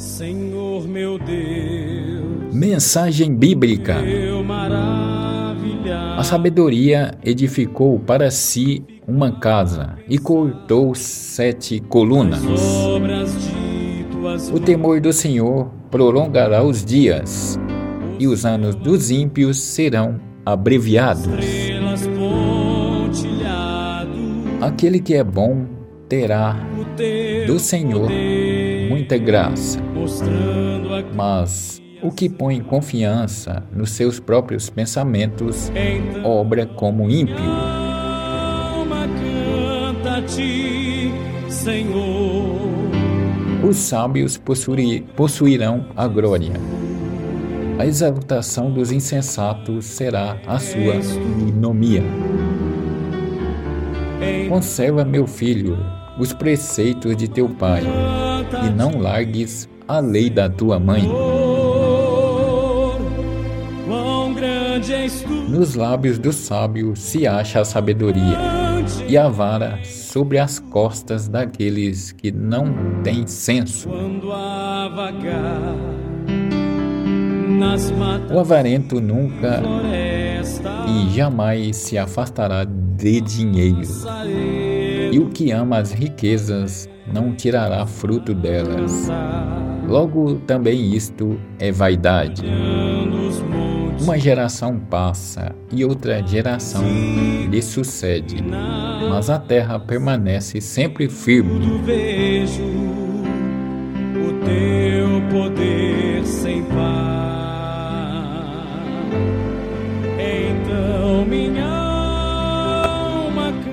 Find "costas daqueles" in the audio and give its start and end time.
70.58-72.12